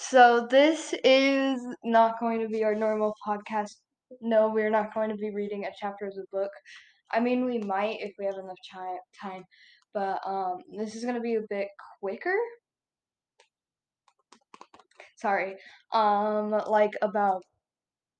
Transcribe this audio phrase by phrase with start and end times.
[0.00, 3.74] So this is not going to be our normal podcast.
[4.20, 6.52] No, we're not going to be reading a chapter of the book.
[7.10, 9.42] I mean, we might if we have enough chi- time,
[9.92, 11.66] but um, this is going to be a bit
[12.00, 12.36] quicker.
[15.16, 15.56] Sorry,
[15.92, 17.42] um, like about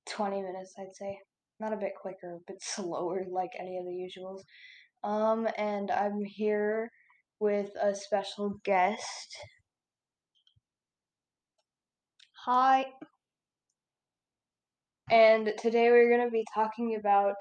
[0.04, 1.16] twenty minutes, I'd say.
[1.60, 4.40] Not a bit quicker, a bit slower, like any of the usuals.
[5.08, 6.90] Um, and I'm here
[7.38, 9.36] with a special guest.
[12.48, 12.94] Hi.
[15.10, 17.34] And today we're going to be talking about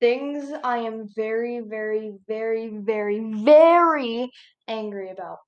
[0.00, 4.30] things I am very, very, very, very, very
[4.68, 5.38] angry about.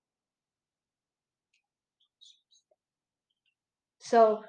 [3.98, 4.44] So,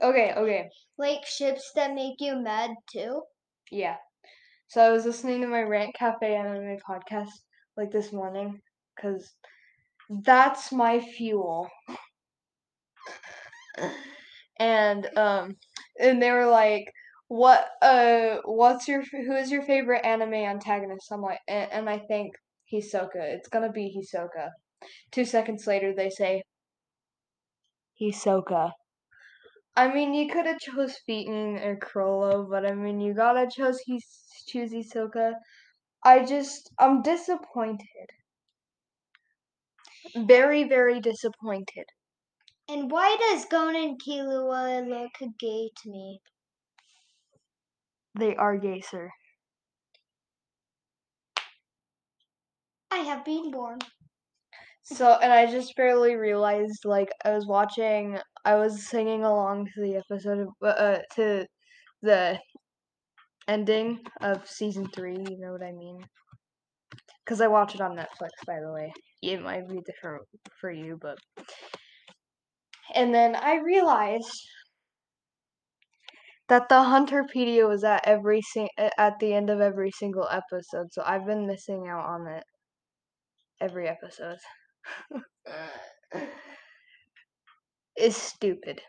[0.00, 3.24] okay, okay, Like ships that make you mad too?
[3.70, 3.96] yeah.
[4.68, 7.30] So I was listening to my Rant Cafe anime podcast
[7.76, 8.60] like this morning
[8.96, 9.34] because
[10.10, 11.68] that's my fuel.
[14.60, 15.56] and um,
[16.00, 16.92] and they were like,
[17.28, 21.98] "What uh, what's your who is your favorite anime antagonist?" I'm like, and, and I
[22.00, 22.34] think
[22.72, 23.16] Hisoka.
[23.16, 24.50] It's gonna be Hisoka.
[25.12, 26.42] Two seconds later, they say
[27.98, 28.72] Hisoka.
[29.74, 33.80] I mean, you could have chose Feitan or Chrollo, but I mean, you gotta chose
[33.80, 34.00] he
[34.46, 35.34] choose Hisoka.
[36.04, 38.10] I just, I'm disappointed.
[40.14, 41.86] Very, very disappointed.
[42.70, 46.20] And why does Gon and Killua look gay to me?
[48.14, 49.10] They are gay, sir.
[52.92, 53.80] I have been born.
[54.84, 59.80] So, and I just barely realized, like, I was watching, I was singing along to
[59.82, 61.46] the episode of, uh, to
[62.02, 62.38] the
[63.48, 66.04] ending of season three, you know what I mean?
[67.24, 68.92] Because I watch it on Netflix, by the way.
[69.22, 70.22] It might be different
[70.60, 71.18] for you, but.
[72.94, 74.46] And then I realized
[76.48, 81.02] that the Hunterpedia was at every sing- at the end of every single episode, so
[81.02, 82.44] I've been missing out on it
[83.60, 84.38] every episode.
[87.96, 88.82] is stupid.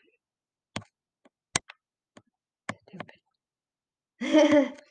[4.19, 4.19] Stupid.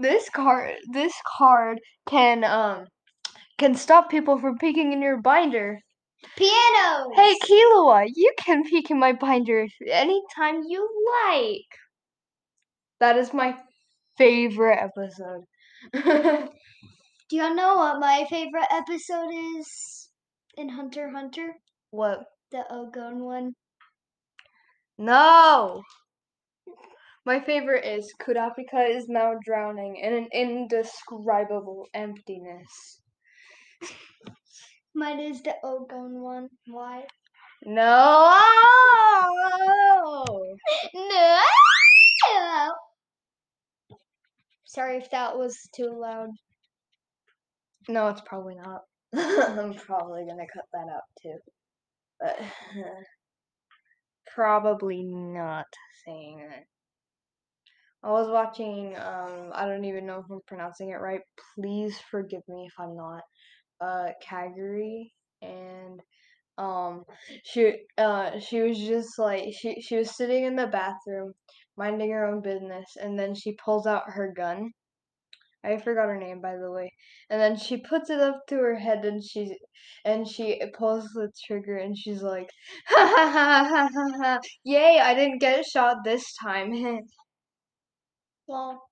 [0.00, 1.78] this card this card
[2.08, 2.86] can um
[3.58, 5.78] can stop people from peeking in your binder.
[6.36, 7.10] Piano!
[7.14, 10.88] Hey Killua, you can peek in my binder anytime you
[11.26, 11.78] like.
[13.00, 13.56] That is my
[14.16, 15.44] favorite episode.
[17.28, 20.10] Do you know what my favorite episode is
[20.56, 21.54] in Hunter Hunter?
[21.90, 22.24] what?
[22.50, 23.52] The Ogon one.
[24.98, 25.82] No.
[27.24, 33.00] My favorite is Kurapika is now drowning in an indescribable emptiness.
[34.94, 36.48] Mine is the Ogon one.
[36.66, 37.04] Why?
[37.64, 38.38] No.
[40.94, 42.74] No!
[44.64, 46.28] Sorry if that was too loud.
[47.88, 48.82] No, it's probably not.
[49.14, 51.38] I'm probably gonna cut that out too.
[52.20, 52.38] But
[54.34, 55.66] probably not
[56.06, 56.64] saying it.
[58.04, 61.20] I was watching um I don't even know if I'm pronouncing it right.
[61.54, 63.22] Please forgive me if I'm not.
[63.82, 65.10] Uh Kakegurui
[65.42, 66.00] and
[66.58, 67.04] um
[67.44, 71.32] she uh she was just like she she was sitting in the bathroom
[71.76, 74.70] minding her own business and then she pulls out her gun
[75.64, 76.92] I forgot her name by the way.
[77.30, 79.56] And then she puts it up to her head and she
[80.04, 82.48] and she pulls the trigger and she's like,
[82.88, 84.40] ha ha ha ha ha ha!
[84.64, 84.98] Yay!
[85.00, 86.72] I didn't get shot this time.
[88.46, 88.82] Well,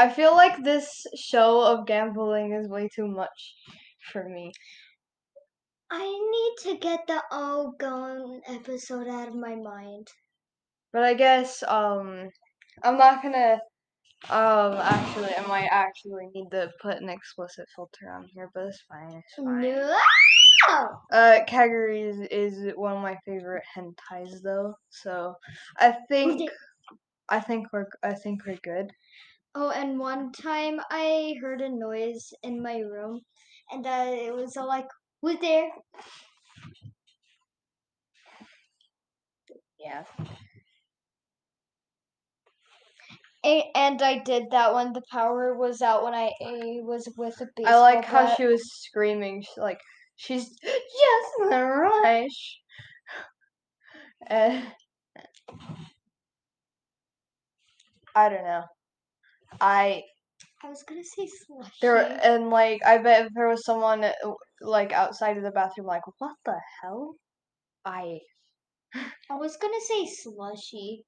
[0.00, 3.54] I feel like this show of gambling is way too much
[4.10, 4.50] for me.
[5.90, 10.08] I need to get the all gone episode out of my mind.
[10.90, 12.30] But I guess um
[12.82, 13.60] I'm not gonna
[14.30, 18.80] um actually I might actually need to put an explicit filter on here, but it's
[18.88, 19.22] fine.
[19.26, 19.60] It's fine.
[19.60, 19.98] No!
[21.12, 25.34] Uh, Kakegurui is, is one of my favorite hentais though, so
[25.78, 26.48] I think
[27.28, 28.90] I think we're I think we're good.
[29.54, 33.20] Oh, and one time I heard a noise in my room,
[33.70, 34.88] and uh, it was all like,
[35.22, 35.70] "Who's there?"
[39.78, 40.04] Yeah.
[43.44, 47.46] A- and I did that when the power was out when I was with a
[47.54, 49.80] baseball I like how she was screaming, she's like
[50.16, 52.60] she's just in a rush.
[54.28, 54.62] Uh,
[58.14, 58.64] I don't know.
[59.60, 60.02] I
[60.62, 61.72] I was gonna say slushy.
[61.80, 64.12] there and like I bet if there was someone uh,
[64.60, 67.14] like outside of the bathroom, like what the hell?
[67.84, 68.18] I
[69.30, 71.04] I was gonna say slushy.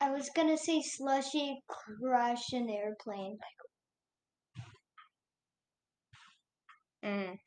[0.00, 3.38] I was gonna say slushy crash an airplane.
[7.04, 7.38] mm,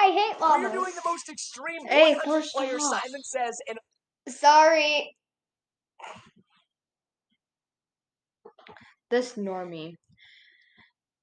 [0.00, 2.78] I hate We're doing the most extreme Hey, 100 player.
[2.78, 3.78] Simon says, and
[4.38, 5.14] Sorry.
[9.14, 9.94] this normie.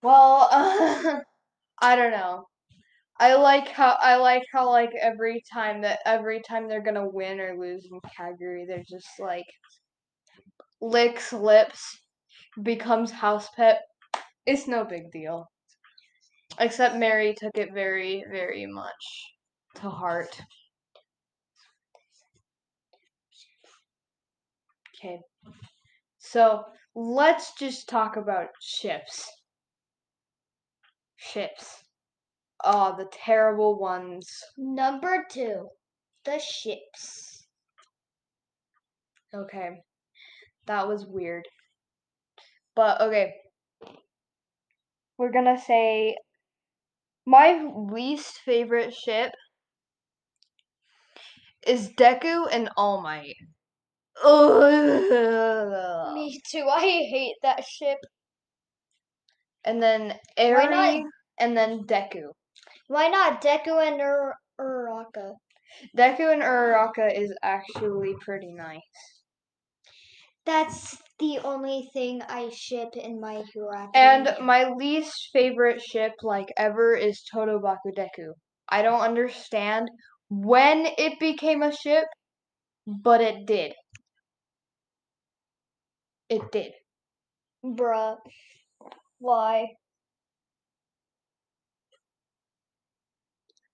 [0.02, 0.48] Well,
[1.81, 2.46] I don't know.
[3.19, 7.40] I like how I like how like every time that every time they're gonna win
[7.40, 9.46] or lose in Kakegurui, they're just like
[10.81, 12.00] licks lips,
[12.63, 13.81] becomes house pet.
[14.46, 15.48] It's no big deal.
[16.60, 19.34] Except Mary took it very, very much
[19.75, 20.42] to heart.
[25.03, 25.19] Okay.
[26.19, 26.63] So
[26.94, 29.27] let's just talk about ships.
[31.15, 31.83] Ships.
[32.63, 34.27] Oh, the terrible ones.
[34.57, 35.69] Number two,
[36.25, 37.48] the ships.
[39.33, 39.81] Okay.
[40.68, 41.48] That was weird.
[42.75, 43.33] But okay.
[45.18, 46.15] We're gonna say
[47.25, 49.31] my least favorite ship
[51.65, 53.36] is Deku and All Might.
[54.23, 56.13] Ugh.
[56.13, 56.68] Me too.
[56.69, 57.97] I hate that ship.
[59.63, 61.03] And then Eri
[61.39, 62.33] and then Deku.
[62.88, 65.33] Why not Deku and Ur- Uraraka?
[65.97, 68.81] Deku and Uraraka is actually pretty nice.
[70.45, 76.51] That's the only thing I ship in my Hero And my least favorite ship, like
[76.57, 78.33] ever, is Totobaku Deku.
[78.69, 79.89] I don't understand
[80.29, 82.06] when it became a ship,
[82.88, 83.75] but it did.
[86.31, 86.72] It did.
[87.62, 88.16] Bruh.
[89.19, 89.68] Why?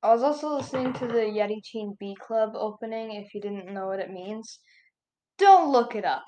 [0.01, 3.12] I was also listening to the Yarichin B Club opening.
[3.13, 4.59] If you didn't know what it means,
[5.38, 6.25] don't look it up,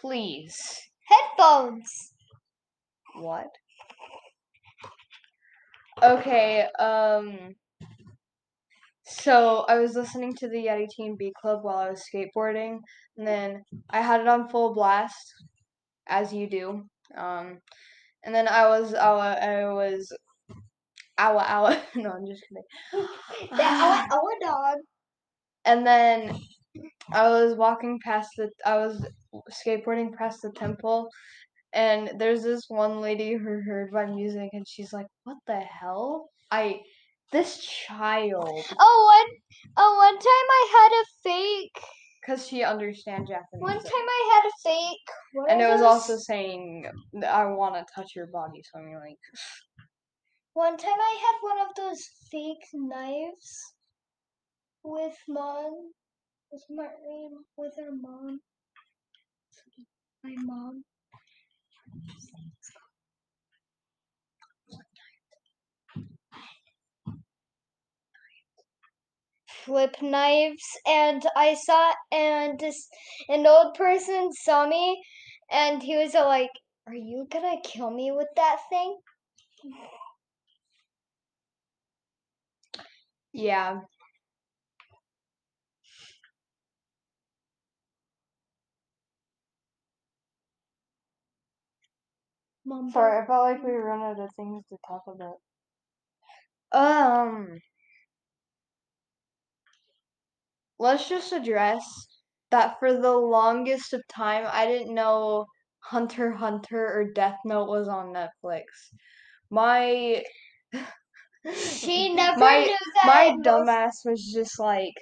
[0.00, 0.56] please.
[1.04, 2.14] Headphones.
[3.16, 3.50] What?
[6.02, 7.56] Okay, um
[9.06, 12.80] so I was listening to the Yarichin B Club while I was skateboarding,
[13.16, 15.32] and then I had it on full blast,
[16.08, 16.82] as you do.
[17.16, 17.58] Um
[18.24, 20.12] and then I was I, I was
[21.18, 23.08] ow ow no I'm just kidding.
[23.56, 24.78] That our, our dog.
[25.64, 26.38] And then
[27.12, 29.04] I was walking past the I was
[29.50, 31.08] skateboarding past the temple
[31.72, 36.30] and there's this one lady who heard my music and she's like, "What the hell?"
[36.50, 36.80] I
[37.32, 39.36] this child Oh, one,
[39.76, 41.84] oh, one time I had a fake.
[42.24, 43.62] cuz she understands Japanese.
[43.62, 45.08] One time I had a fake.
[45.34, 45.86] what and it was those?
[45.92, 46.90] also saying
[47.26, 49.18] I want to touch your body, so I'm like,
[50.54, 53.74] One time I had one of those fake knives
[54.82, 55.92] with mom,
[56.50, 56.88] with my
[57.58, 58.40] with her mom,
[60.24, 60.84] my mom.
[69.66, 72.88] Flip knives, and I saw, and this
[73.28, 75.04] an old person saw me,
[75.50, 76.52] and he was like,
[76.86, 78.98] "Are you gonna kill me with that thing?"
[83.32, 83.80] yeah.
[92.66, 95.40] Mom, Sorry, I felt like we run out of things to talk about.
[96.72, 97.60] Um,
[100.78, 101.82] let's just address
[102.50, 105.46] that for the longest of time, I didn't know
[105.80, 108.64] Hunter Hunter or Death Note was on Netflix.
[109.50, 110.22] My
[111.54, 113.06] She never my knew that.
[113.06, 114.94] my dumbass was just like,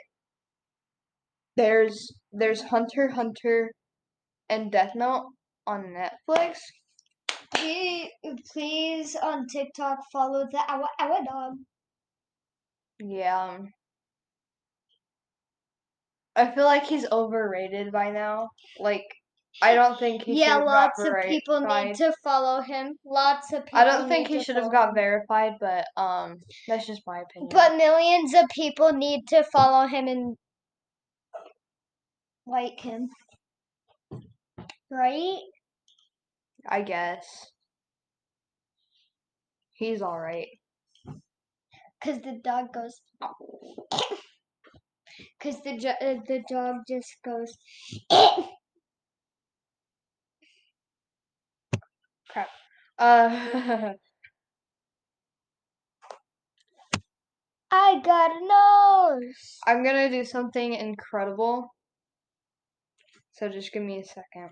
[1.57, 3.71] there's there's Hunter Hunter
[4.49, 5.33] and Death Note
[5.67, 6.59] on Netflix.
[7.55, 8.11] Please,
[8.53, 11.55] please on TikTok follow the our our dog.
[12.99, 13.59] Yeah.
[16.37, 18.51] I feel like he's overrated by now.
[18.79, 19.07] Like,
[19.63, 22.97] I don't think he yeah, should have lots of people need to follow him.
[23.05, 23.79] Lots of people.
[23.79, 27.51] I don't think he should have got verified, but um, that's just my opinion.
[27.53, 30.37] But millions of people need to follow him and
[32.47, 33.09] like him.
[34.91, 35.39] Right?
[36.69, 37.27] I guess
[39.75, 40.49] he's all right.
[42.01, 43.01] Because the dog goes.
[45.39, 47.57] Because the uh, the dog just goes.
[52.31, 52.49] Crap.
[52.99, 53.93] Uh,
[57.71, 58.41] I got a
[59.21, 59.59] nose.
[59.67, 61.75] I'm gonna do something incredible.
[63.33, 64.51] So just give me a second.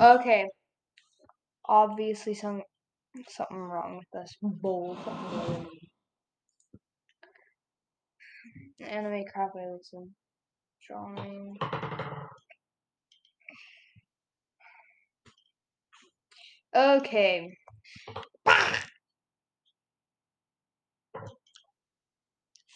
[0.00, 0.48] Okay.
[1.68, 2.62] Obviously some
[3.28, 4.56] something wrong with this mm-hmm.
[4.60, 4.96] bowl.
[8.80, 10.14] Anime crap I listen.
[10.86, 11.56] Drawing.
[16.74, 17.50] Okay.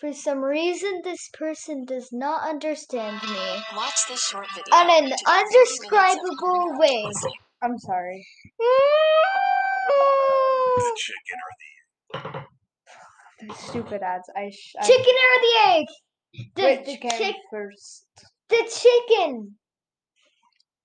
[0.01, 3.63] For some reason, this person does not understand me.
[3.77, 4.75] Watch this short video.
[4.75, 7.05] On an to get 30 minutes of undescribable way.
[7.63, 8.27] I'm sorry.
[10.97, 12.45] chicken or
[13.41, 13.57] The egg?
[13.57, 14.29] stupid ads.
[14.37, 15.87] I sh- I- Chicken or the egg?
[16.57, 18.07] The, Which the, came chick, first?
[18.49, 19.59] the chicken.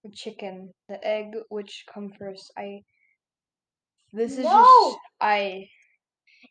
[0.04, 0.74] The chicken.
[0.90, 2.52] The egg, which come first?
[2.58, 2.82] I.
[4.14, 4.64] This is No.
[4.64, 4.98] just.
[5.22, 5.68] I.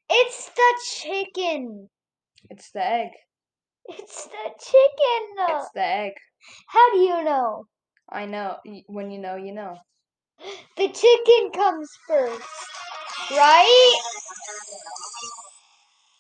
[0.09, 1.89] It's the chicken.
[2.51, 3.11] It's the egg.
[3.89, 5.23] It's the chicken.
[5.57, 6.13] It's the egg.
[6.69, 7.65] How do you know?
[8.11, 8.59] I know.
[8.65, 9.77] Y- When you know, you know.
[10.77, 12.43] The chicken comes first,
[13.31, 14.01] right?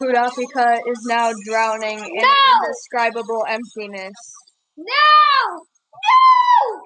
[0.01, 2.33] Food Africa is now drowning in No!
[2.63, 4.13] indescribable emptiness.
[4.77, 4.85] No!
[5.57, 6.83] No!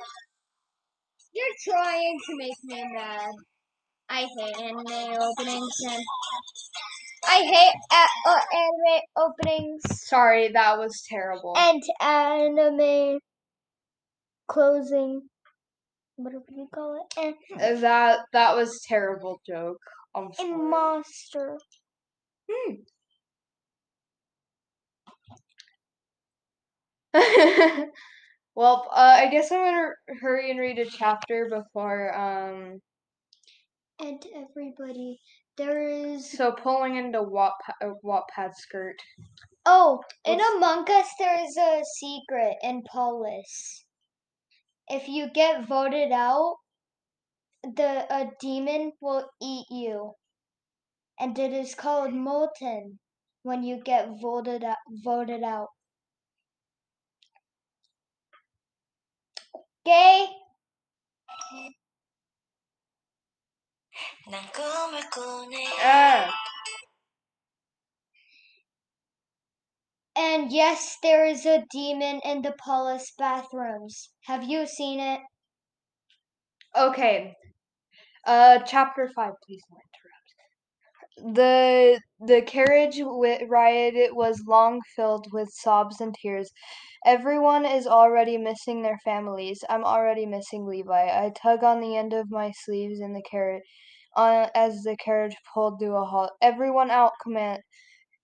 [1.33, 3.31] You're trying to make me mad.
[4.09, 6.03] I hate anime openings and
[7.29, 11.55] I hate a- uh, anime openings Sorry, that was terrible.
[11.57, 13.19] and anime
[14.49, 15.23] closing.
[16.17, 17.35] What do you call it.
[17.55, 19.79] Uh, That that was terrible joke.
[20.15, 20.71] I'm and sorry.
[20.71, 21.59] monster.
[28.55, 29.89] well, uh, I guess I'm gonna
[30.21, 32.81] hurry and read a chapter before um.
[34.01, 35.21] And everybody,
[35.57, 36.31] there is.
[36.31, 38.97] So pulling into Wattpad, uh, Wattpad skirt.
[39.67, 43.85] Oh, in Among Us, there is a secret in Polus.
[44.89, 46.57] If you get voted out,
[47.63, 50.17] the a demon will eat you,
[51.21, 52.99] and it is called molten
[53.43, 55.69] when you get voted out, voted out.
[59.87, 60.27] Okay.
[65.83, 66.31] Ah.
[70.15, 74.13] And yes, there is a demon in the palace bathrooms.
[74.27, 75.21] Have you seen it?
[76.75, 77.37] Okay,
[78.25, 79.35] uh, chapter five.
[79.47, 79.81] Please don't
[81.19, 81.37] interrupt.
[81.37, 86.51] The the carriage wi- ride was long filled with sobs and tears.
[87.07, 89.65] Everyone is already missing their families.
[89.71, 91.05] I'm already missing Levi.
[91.27, 93.65] I tug on the end of my sleeves in the carriage,
[94.17, 96.33] uh, as the carriage pulled to a halt.
[96.43, 97.13] Everyone out!
[97.23, 97.63] Command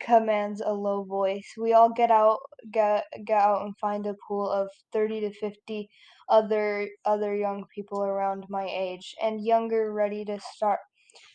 [0.00, 1.46] commands a low voice.
[1.58, 2.38] We all get out,
[2.72, 5.88] get get out, and find a pool of thirty to fifty
[6.28, 10.80] other other young people around my age and younger, ready to start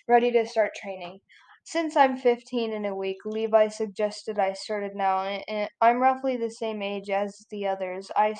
[0.07, 1.19] ready to start training.
[1.63, 6.49] Since I'm 15 in a week, Levi suggested I started now, and, I'm roughly the
[6.51, 8.11] same age as the others.
[8.15, 8.35] I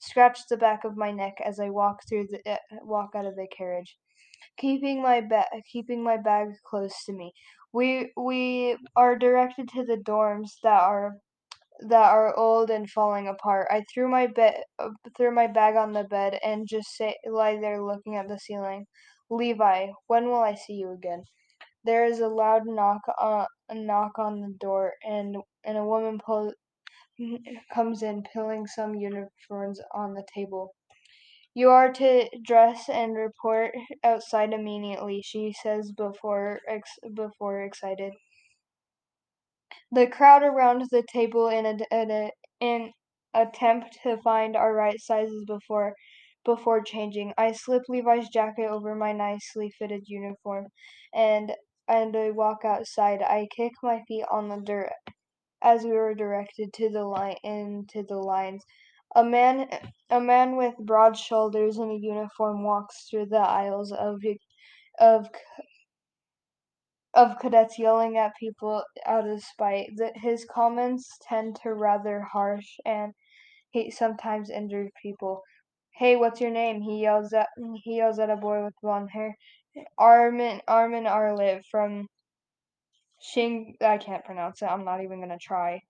[0.00, 3.36] scratch the back of my neck as I walk through the uh, walk out of
[3.36, 3.96] the carriage,
[4.58, 7.32] keeping my ba- keeping my bag close to me.
[7.72, 11.16] We we are directed to the dorms that are
[11.88, 13.68] that are old and falling apart.
[13.70, 17.58] I threw my bed uh, threw my bag on the bed and just say, lie
[17.60, 18.86] there looking at the ceiling.
[19.30, 21.24] Levi, when will I see you again?
[21.84, 26.20] There is a loud knock on a knock on the door, and and a woman
[27.72, 30.74] comes in, peeling some uniforms on the table.
[31.54, 38.14] You are to dress and report outside immediately, she says before ex- before excited.
[39.92, 42.30] The crowd around the table in a, in a
[42.60, 42.92] in
[43.34, 45.94] attempt to find our right sizes before
[46.44, 47.32] before changing.
[47.38, 50.68] I slip Levi's jacket over my nicely fitted uniform
[51.14, 51.54] and
[51.86, 53.22] and I walk outside.
[53.22, 54.92] I kick my feet on the dirt
[55.62, 58.64] as we were directed to the line into the lines.
[59.14, 59.68] A man
[60.10, 64.20] a man with broad shoulders and a uniform walks through the aisles of
[64.98, 65.28] of
[67.14, 69.90] of cadets yelling at people out of spite.
[69.96, 73.12] The, his comments tend to rather harsh and
[73.70, 75.42] he sometimes injures people.
[75.96, 76.80] Hey, what's your name?
[76.82, 77.48] He yells at
[77.84, 79.36] he yells at a boy with blonde hair.
[79.98, 82.08] Armin Armin Arlert from
[83.22, 84.66] Shing I can't pronounce it.
[84.66, 85.82] I'm not even gonna try.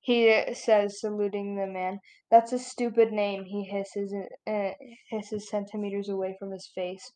[0.00, 2.00] He says, saluting the man.
[2.30, 3.44] That's a stupid name.
[3.44, 4.14] He hisses
[4.46, 4.70] uh,
[5.10, 7.12] hisses centimeters away from his face.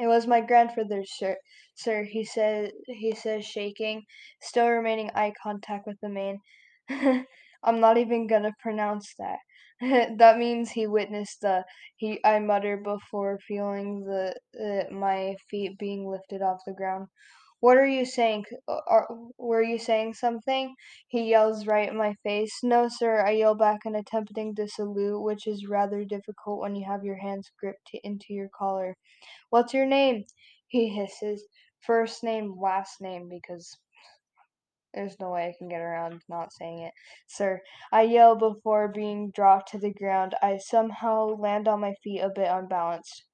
[0.00, 1.38] It was my grandfather's shirt,
[1.74, 2.72] Sir, he said.
[2.86, 4.06] He says, shaking,
[4.40, 6.38] still remaining eye contact with the man.
[7.62, 9.38] I'm not even gonna pronounce that.
[10.18, 11.64] that means he witnessed the.
[11.96, 12.24] He.
[12.24, 17.08] I muttered before feeling the uh, my feet being lifted off the ground.
[17.60, 18.44] What are you saying?
[18.68, 20.74] Are, were you saying something?
[21.08, 22.60] He yells right in my face.
[22.62, 26.86] No, sir, I yell back and attempting to salute, which is rather difficult when you
[26.86, 28.96] have your hands gripped into your collar.
[29.50, 30.24] What's your name?
[30.68, 31.44] He hisses.
[31.80, 33.76] First name, last name, because
[34.94, 36.92] there's no way I can get around not saying it.
[37.28, 37.60] Sir,
[37.92, 40.34] I yell before being dropped to the ground.
[40.42, 43.24] I somehow land on my feet a bit unbalanced.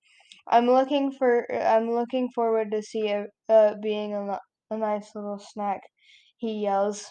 [0.48, 1.46] I'm looking for.
[1.52, 4.38] I'm looking forward to see it uh, being a,
[4.70, 5.80] a nice little snack.
[6.36, 7.06] He yells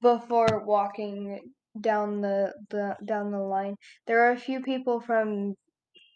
[0.00, 1.38] before walking
[1.80, 3.76] down the, the down the line.
[4.06, 5.54] There are a few people from.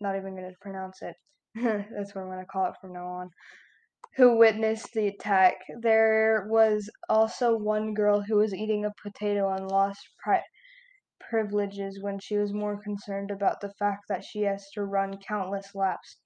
[0.02, 1.14] Not even going to pronounce it.
[1.54, 3.30] That's what I'm going to call it from now on.
[4.16, 5.54] Who witnessed the attack?
[5.80, 10.42] There was also one girl who was eating a potato and lost pri-
[11.20, 15.74] privileges when she was more concerned about the fact that she has to run countless
[15.74, 16.18] laps.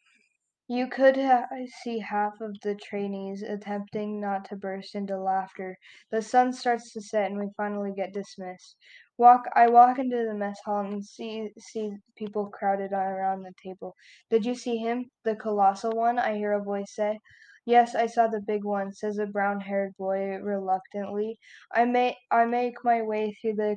[0.69, 1.47] You could ha-
[1.83, 5.77] see half of the trainees attempting not to burst into laughter.
[6.11, 8.77] The sun starts to set and we finally get dismissed.
[9.19, 13.95] Walk I walk into the mess hall and see see people crowded around the table.
[14.31, 15.11] Did you see him?
[15.25, 16.19] The colossal one?
[16.19, 17.19] I hear a voice say.
[17.65, 21.39] Yes, I saw the big one, says a brown haired boy reluctantly.
[21.73, 23.77] I may I make my way through the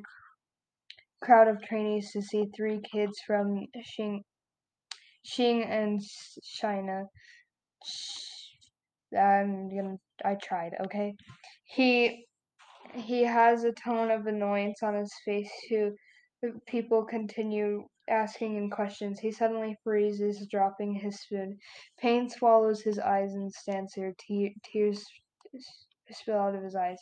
[1.22, 4.22] crowd of trainees to see three kids from Xing
[5.26, 6.02] Xing and
[6.44, 7.06] China.
[9.18, 9.98] I'm gonna.
[10.24, 10.74] I tried.
[10.86, 11.16] Okay.
[11.64, 12.26] He
[12.94, 15.52] he has a tone of annoyance on his face.
[15.70, 15.92] Who
[16.68, 19.20] people continue asking him questions.
[19.20, 21.58] He suddenly freezes, dropping his spoon.
[22.00, 24.14] Pain swallows his eyes and stands there.
[24.18, 25.06] Te- tears
[26.12, 26.98] spill out of his eyes.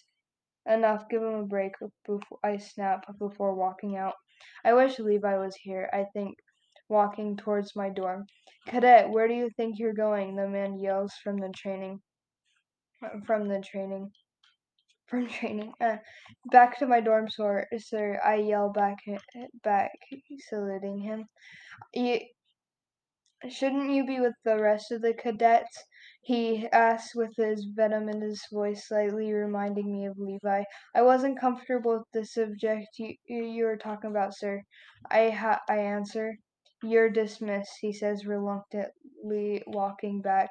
[0.65, 1.07] Enough.
[1.09, 1.73] Give him a break.
[2.05, 4.15] Before I snap before walking out.
[4.65, 5.89] I wish Levi was here.
[5.93, 6.35] I think
[6.89, 8.25] walking towards my dorm.
[8.67, 10.35] Cadet, where do you think you're going?
[10.35, 11.99] The man yells from the training.
[13.25, 14.11] From the training.
[15.07, 15.73] From training.
[15.81, 15.97] Uh,
[16.51, 17.67] back to my dorm, sir.
[17.77, 18.97] Sir, I yell back,
[19.63, 19.91] back,
[20.49, 21.27] saluting him.
[21.93, 22.19] You,
[23.49, 25.85] shouldn't you be with the rest of the cadets?
[26.21, 30.63] He asks with his venom in his voice, slightly reminding me of Levi.
[30.93, 34.61] I wasn't comfortable with the subject you, you were talking about, sir.
[35.09, 36.37] I ha- I answer.
[36.83, 40.49] You're dismissed, he says reluctantly, walking back.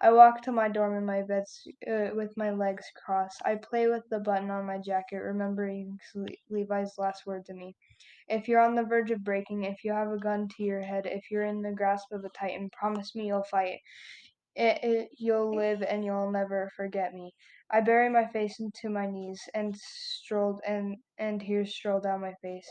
[0.00, 1.44] I walk to my dorm in my bed
[1.88, 3.42] uh, with my legs crossed.
[3.44, 5.98] I play with the button on my jacket, remembering
[6.50, 7.76] Levi's last word to me.
[8.28, 11.06] If you're on the verge of breaking, if you have a gun to your head,
[11.06, 13.80] if you're in the grasp of a titan, promise me you'll fight.
[14.56, 17.34] It, it, you'll live and you'll never forget me.
[17.70, 22.34] I bury my face into my knees and strolled and and tears stroll down my
[22.42, 22.68] face.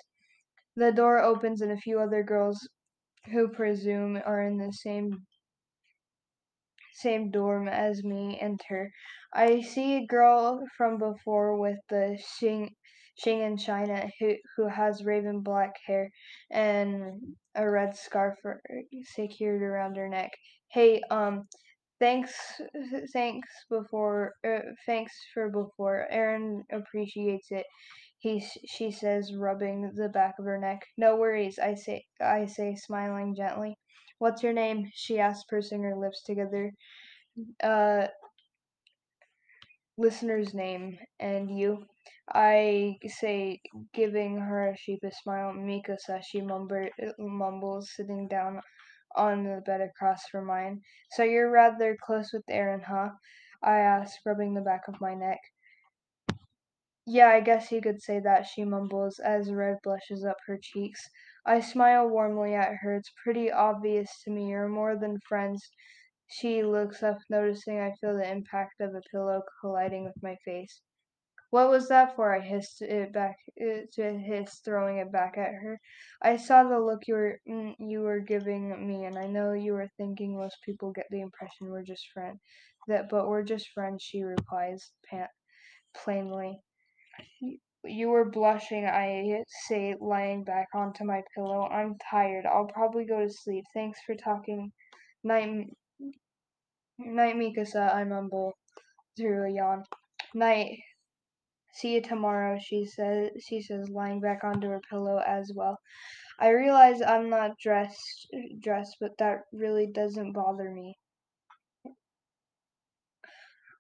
[0.76, 2.68] The door opens and a few other girls
[3.32, 5.26] who presume are in the same
[6.94, 8.92] same dorm as me enter.
[9.34, 12.72] I see a girl from before with the Shing
[13.20, 16.10] Shing in China who who has raven black hair
[16.52, 18.36] and a red scarf
[19.16, 20.32] secured around her neck.
[20.70, 21.48] Hey, um,
[22.00, 22.34] thanks,
[23.14, 26.08] thanks before, uh, thanks for before.
[26.14, 27.66] Eren appreciates it.
[28.20, 30.82] He she says, rubbing the back of her neck.
[30.98, 33.78] No worries, I say, I say, smiling gently.
[34.20, 34.90] What's your name?
[34.94, 36.74] She asks, pursing her lips together.
[37.64, 38.08] Uh,
[39.98, 41.86] listener's name and you.
[42.34, 43.62] I say,
[43.94, 45.54] giving her a sheepish smile.
[45.54, 48.62] Mikasa, she mumber, mumbles, sitting down
[49.16, 50.82] on the bed across from mine.
[51.12, 53.10] So you're rather close with Eren, huh?
[53.64, 55.40] I ask, rubbing the back of my neck.
[57.08, 61.10] Yeah, I guess you could say that, she mumbles as red blushes up her cheeks.
[61.44, 62.96] I smile warmly at her.
[62.98, 65.72] It's pretty obvious to me you're more than friends.
[66.28, 70.82] She looks up, noticing I feel the impact of a pillow colliding with my face.
[71.52, 72.36] What was that for?
[72.36, 75.80] I hissed it back, it, to hiss, throwing it back at her.
[76.22, 79.74] I saw the look you were mm, you were giving me, and I know you
[79.74, 82.40] were thinking most people get the impression we're just friends.
[82.88, 84.04] That, but we're just friends.
[84.04, 85.32] She replies, pant,
[85.96, 86.62] plainly.
[87.84, 91.68] You were blushing, I say, lying back onto my pillow.
[91.68, 92.46] I'm tired.
[92.46, 93.64] I'll probably go to sleep.
[93.74, 94.72] Thanks for talking.
[95.24, 95.68] Night,
[97.00, 97.94] night, Mikasa.
[97.96, 98.54] I mumble
[99.16, 99.84] through a yawn.
[100.34, 100.80] Night.
[101.74, 103.30] See you tomorrow, she says.
[103.48, 105.78] She says, lying back onto her pillow as well.
[106.40, 108.28] I realize I'm not dressed
[108.60, 110.98] dressed, but that really doesn't bother me.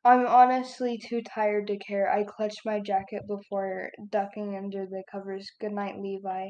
[0.03, 2.09] I'm honestly too tired to care.
[2.11, 5.51] I clutched my jacket before ducking under the covers.
[5.59, 6.49] Good night, Levi.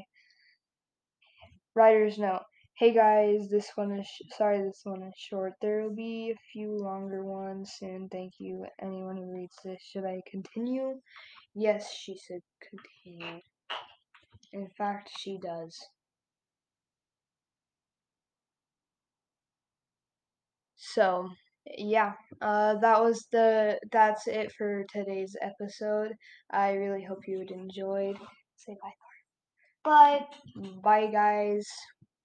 [1.76, 2.44] Writer's note.
[2.78, 4.62] Hey guys, this one is sh- sorry.
[4.62, 5.54] This one is short.
[5.62, 8.10] There will be a few longer ones soon.
[8.10, 9.82] Thank you, anyone who reads this.
[9.82, 11.00] Should I continue?
[11.56, 13.42] Yes, she said continue.
[14.52, 15.80] In fact, she does.
[20.78, 21.32] So,
[21.78, 26.14] yeah, uh, that was the that's it for today's episode.
[26.52, 28.18] I really hope you enjoyed.
[28.56, 28.94] Say bye.
[29.84, 30.28] Bye.
[30.84, 31.68] Bye, guys.